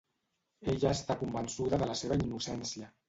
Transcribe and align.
Ella 0.71 0.93
està 0.99 1.17
convençuda 1.19 1.81
de 1.85 1.91
la 1.91 1.99
seva 2.01 2.19
innocència. 2.25 2.91